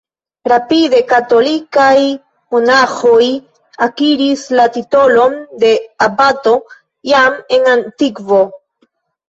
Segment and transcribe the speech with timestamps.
[0.51, 1.91] Rapide, katolikaj
[2.55, 3.27] monaĥoj
[3.89, 5.73] akiris la titolon de
[6.09, 6.57] "abato",
[7.15, 8.45] jam en antikvo.